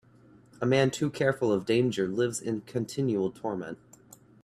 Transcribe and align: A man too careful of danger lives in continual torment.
A 0.59 0.65
man 0.65 0.89
too 0.89 1.11
careful 1.11 1.53
of 1.53 1.67
danger 1.67 2.07
lives 2.07 2.41
in 2.41 2.61
continual 2.61 3.29
torment. 3.31 3.77